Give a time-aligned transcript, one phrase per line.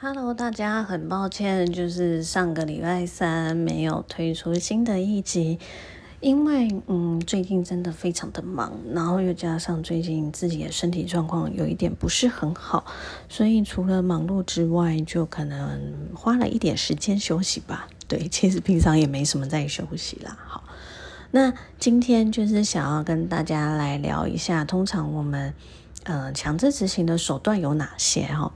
[0.00, 5.58] Hello，大家很抱歉，就是上个礼拜三没有推出新的一集，
[6.20, 12.84] 因为嗯最近真的非常的忙，然后又加上最近自己的身体状况有一点不是很好，
[13.28, 17.88] 所以除了忙碌之外，就可能花了一点时间休息吧。
[18.06, 20.38] 对，其实平常也没什么在休息啦。
[20.46, 20.62] 好，
[21.32, 25.52] 那今天就是想要跟大家来聊一下，通常我们
[26.04, 28.52] 呃强制执行的手段有哪些哈？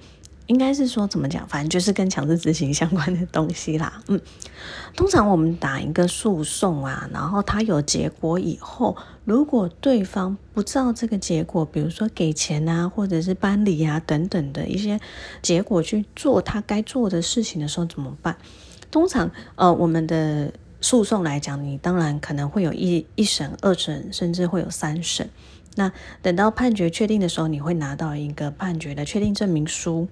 [0.53, 4.03] 应该是说怎么讲，反正就是跟强制执行相关的东西啦。
[4.09, 4.21] 嗯，
[4.95, 15.01] 通常我们打一个诉讼啊，然后他有结果以后，如果对方不照这个结果，比如说给钱啊，或者是搬离啊等等的一些
[15.41, 18.37] 结果去做他该做的事情的时候，怎么办？
[18.91, 25.31] 通常呃，我们的诉讼来讲，你当然可能会有一一审、二审，甚至会有三审。
[25.77, 25.91] 那
[26.21, 30.09] 等到判决确定的时候，你会拿到一个判决的确定证明书。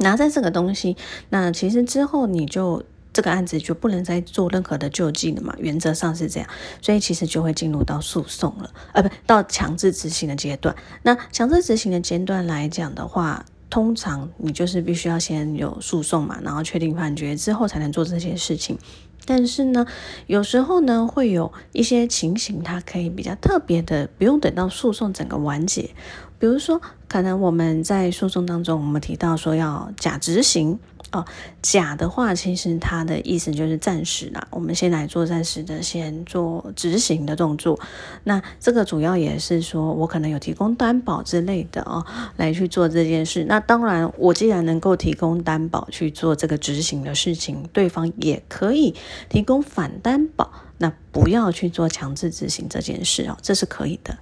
[0.00, 0.96] 拿在这个东西，
[1.30, 2.82] 那其实之后你就
[3.12, 5.54] 这个案子就不能再做任何的救济了嘛？
[5.58, 6.48] 原则上是这样，
[6.82, 10.74] 所以其实就会进入到诉讼了，呃，不到强制执行的阶段。
[11.02, 18.76] 那强制执行的阶段来讲的话，通常你就是必须要先有诉讼嘛，然后确定判决之后才能做这些事情。
[19.24, 19.86] 但是呢，
[20.26, 25.90] 有时候呢会有一些情形，它可以比较特别的，不用等到诉讼整个完结。
[26.38, 30.80] 比如说，可能我们在诉讼当中，我们提到说要假执行
[31.12, 31.24] 哦，
[31.60, 34.46] 假的话，其实它的意思就是暂时啦。
[34.50, 37.78] 我们先来做暂时的，先做执行的动作。
[38.24, 43.44] 那这个主要也是说我可能有提供担保之类的哦，来去做这件事。
[43.44, 48.94] 那当然，我既然能够提供担保去做这个执行的事情，对方也可以
[49.28, 54.16] 提供反担保，那不要去做强制执行这件事哦，这是可以的。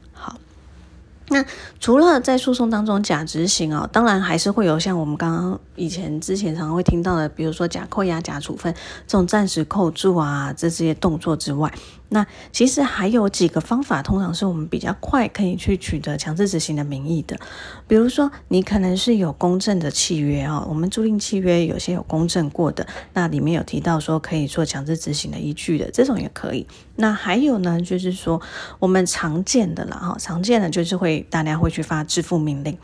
[1.30, 1.44] 那
[1.78, 8.72] 除了在诉讼当中假执行哦，当然还是会有像我们刚刚以前之前常常会听到的，比如说假扣押、假处分
[9.06, 11.72] 这种暂时扣住啊这些动作之外。
[12.10, 17.38] 那其实还有几个方法，通常是我们比较快可以去取得强制执行的名义的。
[17.86, 26.66] 比如说，你可能是有公证的契约啊，我们租赁契约有些有公证过的，那里面有提到说可以做强制执行的依据的，这种也可以。
[26.96, 28.40] 那还有呢，就是说
[28.78, 32.76] 我们常见的了哈，常见的就是会大家会去发支付命令。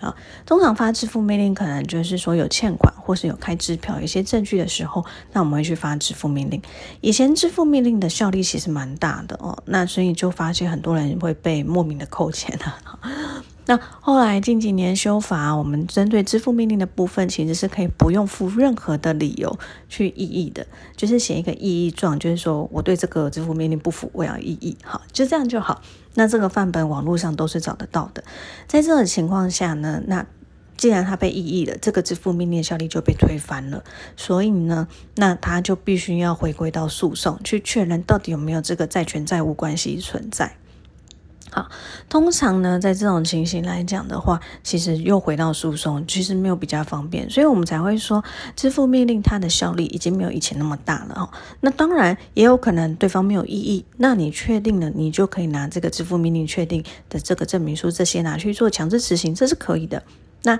[0.00, 0.14] 啊，
[0.46, 6.60] 通常发支付命令可能就是说有欠款或是有开支票、一些证据的时候，那我们会去发支付命令。
[7.00, 12.78] 以前支付命令的效力其实蛮大的哦，那所以就发现很多人会被莫名的扣钱啊。
[13.68, 19.58] 那后来近几年修法，我们针对支付命令的部分，其实是可以不用付任何的理由
[19.90, 25.82] 去异议的，就是写一个异议状，就是说我对这个支付命令不服，我要异议，好，就这样就好。
[26.14, 28.24] 那这个范本网络上都是找得到的。
[28.66, 30.24] 在这种情况下呢，那
[30.78, 33.84] 既然它被异议了，这个支付命令效力就被推翻了，
[34.16, 40.56] 所以呢，那他就必须要回归到诉讼去确认到底有没有这个债权债务关系存在。
[42.08, 48.22] 通常呢，在这种情形来讲的话，其实又回到诉讼，其实没有比较方便，所以我们才会说
[48.54, 51.30] 支付命令它的效力已经没有以前那么大了哈。
[51.60, 60.02] 那当然也有可能对方没有异议，那你确定了，你就可以拿这个支付命令确定的这个证明书这些拿去做强制执行，这是可以的。
[60.44, 60.58] 那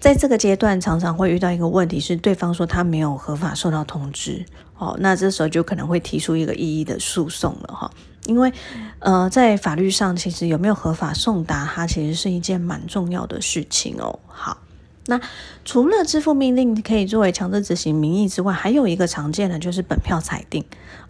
[0.00, 4.44] 在这个阶段，常常会遇到一个问题是，对方说他没有合法受到通知，
[4.78, 7.90] 哦，那这时候就可能会提出一个异议的诉讼了哈。
[8.28, 8.52] 因为，
[8.98, 14.20] 呃，在法律上，其实有没有合法送达，它其实是一件蛮重要的事情哦。
[14.26, 14.58] 好，
[15.06, 15.18] 那
[15.64, 20.62] 除了支付命令可以作为强制执行名义之外，还有一个常见的就是本票裁定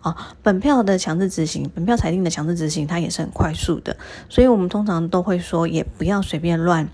[0.03, 0.17] 哦。
[0.45, 3.97] 本票的强制执行，本票裁定的强制执行，它也是很快速的，
[4.29, 6.89] 所以我们通常都会说，也不要随便乱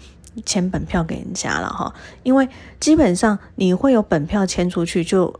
[0.46, 2.48] 签本票给人家了哈，因为
[2.80, 5.38] 基本上你会有本票签出去就。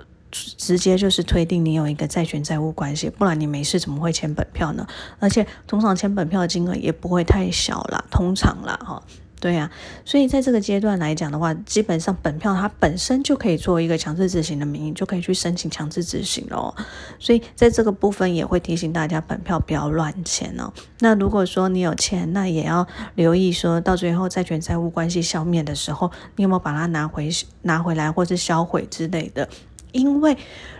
[0.59, 4.87] 直接就是推定你有一个债权债务关系，不然你没事怎么会签本票呢？
[5.21, 9.03] 而且通常签本票的金额也不会太小啦，通常啦，哈，
[9.41, 9.71] 对呀，
[10.05, 16.75] 所以在这个阶段来讲的话，基本上本票它本身就可以做一个强制执行的名义，就可以去申请强制执行咯。
[17.19, 20.73] 所以在这个部分也会提醒大家，本票不要乱签哦。
[21.01, 27.29] 那如果说你有钱，那也要留意，说到最后债权债务关系消灭的时候，你有没有把它拿回
[27.63, 29.49] 拿回来，或是销毁之类的。
[29.95, 30.37] 因为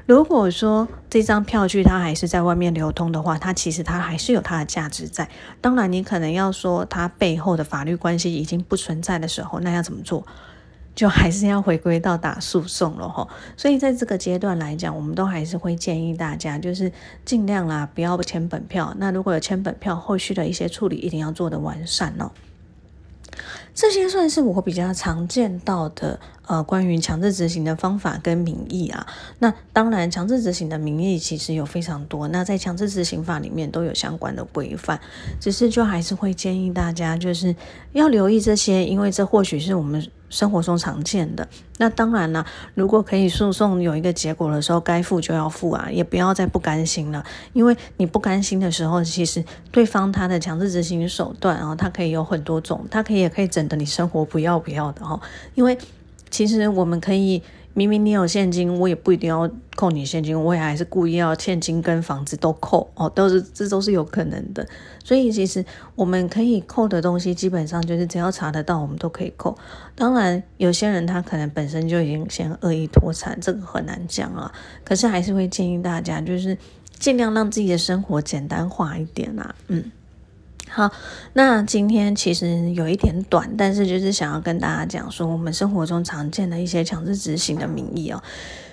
[0.07, 5.29] 如果说这张票据它还是在外面流通的话，它其实它还是有它的价值在。
[5.61, 10.27] 当然，你可能要说它背后的法律关系已经不存在的时候，那要怎么做？
[10.97, 13.27] 就还是要回归到打诉讼了哈。
[13.57, 16.93] 所以在这个阶段来讲，我们都还是会建议大家，就是
[17.25, 18.93] 尽量啦，不要签本票。
[18.99, 22.31] 那如果有签本票，后续的一些处理一定要做的完善哦。
[23.75, 29.07] 这些算是我比较常见到的，呃，关于强制执行的方法跟名义啊。
[29.41, 35.01] 那当然，强制执行的名义其实有非常多，那在强制执行法里面都有相关的规范。
[35.41, 37.55] 只是就还是会建议大家，就是
[37.93, 40.07] 要留意这些，因为这或许是我们。
[40.35, 41.49] 生活中常见的，
[41.79, 42.45] 那当然了。
[42.75, 47.25] 如果可以诉讼有一个结果的时候，该付就要付啊，也不要再不甘心了。
[47.53, 55.21] 因为你不甘心的时候，其实对方他的强制执行手段啊，他可以有很多种，他可以也可以整的你生活不要不要的哈。
[55.55, 55.79] 因为
[56.29, 57.41] 其实我们可以。
[57.75, 64.67] 明明你有现金，我也不一定要扣你现金，我也还是故意要现金跟房子都扣哦，都是这都是有可能的。
[65.03, 65.65] 所以其实
[65.97, 69.59] 我们可以扣的东西，基本上就是只要查得到，我们都可以扣。
[69.97, 74.53] 当然，有些人他可能本身就已经先恶意脱产，这个很难讲啊。
[74.85, 76.57] 可是还是会建议大家，就是
[77.01, 79.91] 尽量让自己的生活简单化一点啊，嗯。
[80.75, 80.91] 好，
[81.35, 88.21] 那今天其实有一点短，但是就是想要跟大家讲说，我们生活中常见的一些强制执行的名义哦。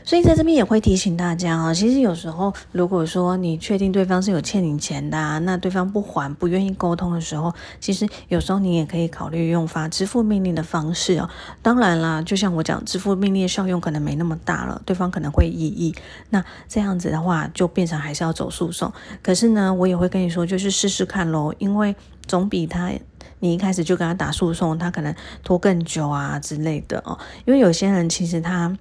[0.04, 11.30] 所以在这边也会提醒大家啊，其实有时候如果说你确定对方是有欠你钱的，啊，那对方不还、不愿意沟通的时候，其实有时候你也可以考虑用发支付命令的方式哦。
[11.62, 15.94] 当然啦，就像我讲，支付命令效用可能没那么大了，对方可能会异议。
[16.30, 18.92] 那这样子的话，就变成还是要走诉讼。
[19.22, 21.96] 可是呢，我也会跟你说，就是试试看喽，因为
[22.26, 22.92] 总比他
[23.40, 25.14] 你一开始就跟他打诉讼，他可能
[25.44, 27.18] 拖更久啊之类的哦。
[27.46, 28.76] 因为有些人其实他。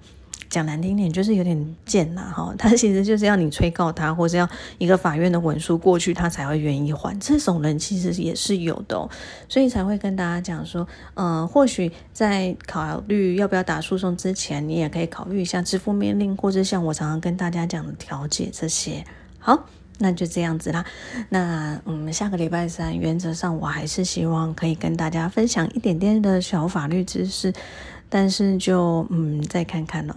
[0.51, 7.17] 讲难听点，就是有点贱呐，哈， 他其实就是要你催告他，或者要一个法院的文书过去，他才会愿意还。
[7.19, 9.09] 这种人其实也是有的，
[9.47, 19.03] 所以才会跟大家讲说，嗯，或许在考虑要不要打诉讼之前，你也可以考虑一下支付命令，或者像我常常跟大家讲的调解这些。
[19.39, 19.65] 好，
[19.99, 20.83] 那就这样子啦。
[21.29, 27.53] 那嗯，下个礼拜三，原则上我还是希望可以跟大家分享一点点的小法律知识。
[28.13, 30.13] 但是就嗯，再看看哦。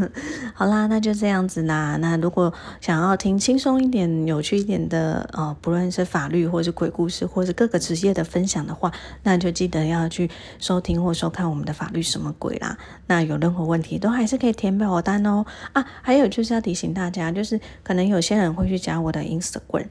[0.56, 1.96] 好啦，那就这样子啦。
[2.00, 2.50] 那如果
[2.80, 8.90] 想要听轻松一点、有趣一点的，呃，不论是法律或是鬼故事，或是各个职业的分享的话，
[9.24, 12.78] 那就记得要去收听或收看我们的法律什么鬼啦。
[13.06, 15.44] 那有任何问题都还是可以填表单哦。
[15.74, 19.84] 啊，还有就是要提醒大家，就是可能有些人会去加我的 Instagram。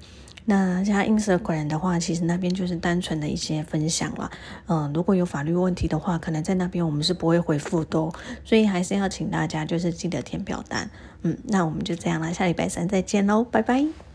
[0.46, 4.30] 那像 Instagram 的话，其实那边就是单纯的一些分享了。
[4.68, 8.12] 嗯，如果有法律问题的话，可能在那边我们是不会回复的，
[8.44, 10.90] 所以还是要请大家就是记得填表单。
[11.22, 14.13] 嗯，那我们就这样了，下礼拜三再见喽，拜拜。